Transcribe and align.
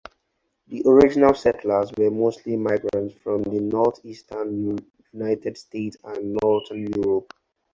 The 0.65 0.81
original 0.87 1.35
settlers 1.35 1.91
were 1.95 2.09
mostly 2.09 2.57
migrants 2.57 3.13
from 3.21 3.43
the 3.43 3.59
Northeastern 3.59 4.79
United 5.13 5.59
States 5.59 5.95
and 6.03 6.39
Northern 6.41 6.91
Europe. 6.93 7.31